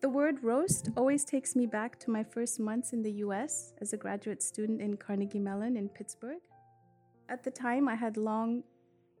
[0.00, 3.92] The word roast always takes me back to my first months in the US as
[3.92, 6.40] a graduate student in Carnegie Mellon in Pittsburgh.
[7.28, 8.62] At the time, I had long,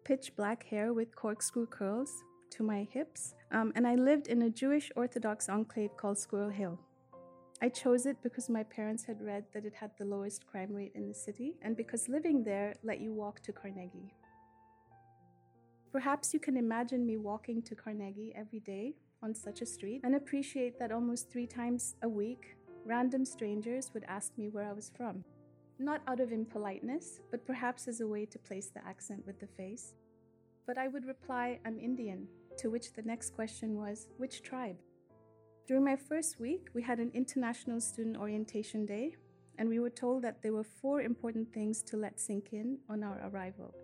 [0.04, 2.10] pitch black hair with corkscrew curls
[2.52, 6.78] to my hips, um, and I lived in a Jewish Orthodox enclave called Squirrel Hill.
[7.60, 10.92] I chose it because my parents had read that it had the lowest crime rate
[10.94, 14.14] in the city, and because living there let you walk to Carnegie.
[15.92, 20.14] Perhaps you can imagine me walking to Carnegie every day on such a street and
[20.14, 24.90] appreciate that almost three times a week, random strangers would ask me where I was
[24.96, 25.24] from.
[25.78, 29.46] Not out of impoliteness, but perhaps as a way to place the accent with the
[29.46, 29.94] face.
[30.66, 32.26] But I would reply, I'm Indian,
[32.58, 34.76] to which the next question was, which tribe?
[35.66, 39.16] During my first week, we had an International Student Orientation Day,
[39.58, 43.02] and we were told that there were four important things to let sink in on
[43.02, 43.74] our arrival.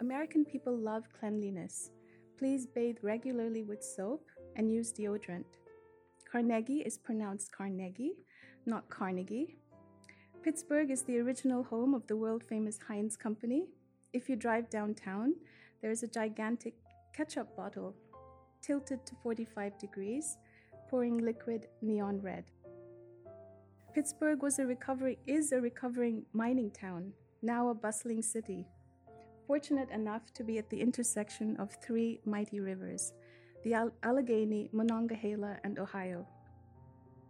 [0.00, 1.90] American people love cleanliness.
[2.38, 4.24] Please bathe regularly with soap
[4.60, 5.56] and use deodorant.
[6.30, 8.12] Carnegie is pronounced Carnegie,
[8.66, 9.56] not Carnegie.
[10.42, 13.64] Pittsburgh is the original home of the world famous Heinz Company.
[14.12, 15.32] If you drive downtown,
[15.80, 16.74] there is a gigantic
[17.14, 17.94] ketchup bottle
[18.60, 20.36] tilted to 45 degrees,
[20.90, 22.44] pouring liquid neon red.
[23.94, 28.66] Pittsburgh was a recovery is a recovering mining town, now a bustling city.
[29.46, 33.14] Fortunate enough to be at the intersection of three mighty rivers,
[33.62, 36.26] the Allegheny, Monongahela, and Ohio.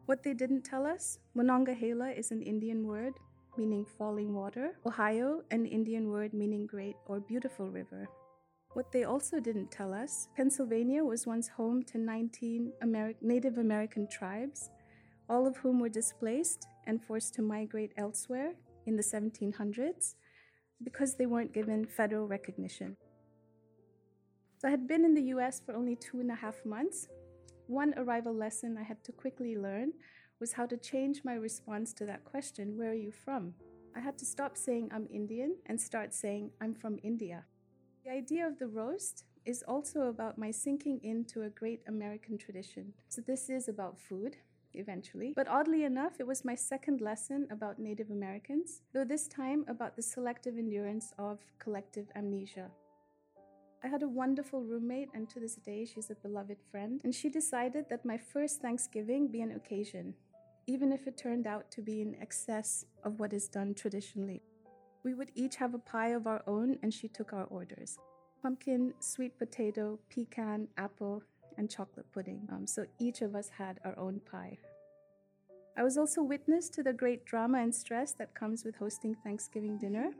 [0.06, 3.14] What they didn't tell us Monongahela is an Indian word
[3.56, 8.08] meaning falling water, Ohio, an Indian word meaning great or beautiful river.
[8.74, 14.06] What they also didn't tell us Pennsylvania was once home to 19 Ameri- Native American
[14.08, 14.70] tribes,
[15.28, 18.54] all of whom were displaced and forced to migrate elsewhere
[18.86, 20.14] in the 1700s
[20.82, 22.96] because they weren't given federal recognition.
[24.60, 27.08] So I had been in the US for only two and a half months.
[27.66, 29.94] One arrival lesson I had to quickly learn
[30.38, 33.54] was how to change my response to that question Where are you from?
[33.96, 37.46] I had to stop saying I'm Indian and start saying I'm from India.
[38.04, 42.92] The idea of the roast is also about my sinking into a great American tradition.
[43.08, 44.36] So this is about food,
[44.74, 45.32] eventually.
[45.34, 49.96] But oddly enough, it was my second lesson about Native Americans, though this time about
[49.96, 52.70] the selective endurance of collective amnesia.
[53.82, 57.00] I had a wonderful roommate, and to this day, she's a beloved friend.
[57.02, 60.14] And she decided that my first Thanksgiving be an occasion,
[60.66, 64.42] even if it turned out to be in excess of what is done traditionally.
[65.02, 67.98] We would each have a pie of our own, and she took our orders
[68.42, 71.22] pumpkin, sweet potato, pecan, apple,
[71.58, 72.40] and chocolate pudding.
[72.50, 74.56] Um, so each of us had our own pie.
[75.76, 79.78] I was also witness to the great drama and stress that comes with hosting Thanksgiving
[79.78, 80.10] dinner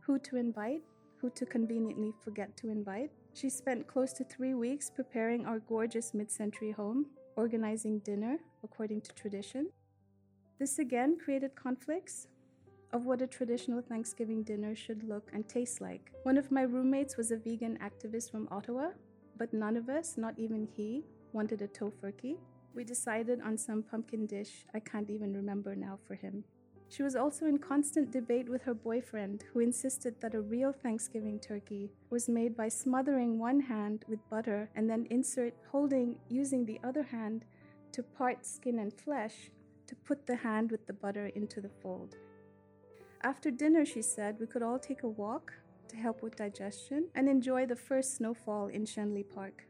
[0.00, 0.82] who to invite,
[1.20, 3.10] who to conveniently forget to invite.
[3.34, 9.02] She spent close to three weeks preparing our gorgeous mid century home, organizing dinner according
[9.02, 9.70] to tradition.
[10.58, 12.26] This again created conflicts
[12.92, 16.10] of what a traditional Thanksgiving dinner should look and taste like.
[16.24, 18.90] One of my roommates was a vegan activist from Ottawa,
[19.38, 22.36] but none of us, not even he, wanted a tofurkey.
[22.74, 26.44] We decided on some pumpkin dish I can't even remember now for him.
[26.90, 31.38] She was also in constant debate with her boyfriend, who insisted that a real Thanksgiving
[31.38, 36.80] turkey was made by smothering one hand with butter and then insert holding using the
[36.82, 37.44] other hand
[37.92, 39.52] to part skin and flesh
[39.86, 42.16] to put the hand with the butter into the fold.
[43.22, 45.52] After dinner, she said, we could all take a walk
[45.88, 49.64] to help with digestion and enjoy the first snowfall in Schenley Park.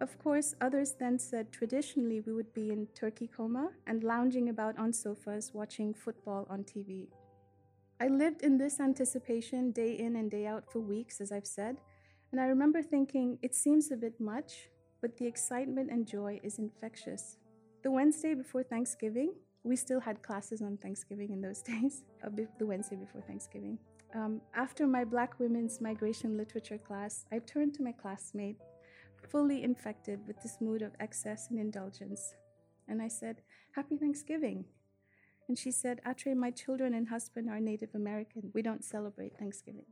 [0.00, 4.78] Of course, others then said traditionally we would be in turkey coma and lounging about
[4.78, 7.08] on sofas watching football on TV.
[7.98, 11.78] I lived in this anticipation day in and day out for weeks, as I've said,
[12.30, 14.68] and I remember thinking it seems a bit much,
[15.00, 17.38] but the excitement and joy is infectious.
[17.82, 19.32] The Wednesday before Thanksgiving,
[19.64, 22.02] we still had classes on Thanksgiving in those days,
[22.58, 23.78] the Wednesday before Thanksgiving.
[24.14, 28.56] Um, after my Black Women's Migration Literature class, I turned to my classmate
[29.30, 32.34] fully infected with this mood of excess and indulgence.
[32.88, 33.42] And I said,
[33.74, 34.64] Happy Thanksgiving.
[35.48, 38.50] And she said, Atre, my children and husband are Native American.
[38.54, 39.86] We don't celebrate Thanksgiving.